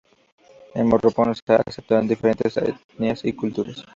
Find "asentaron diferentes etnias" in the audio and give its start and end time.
1.53-3.23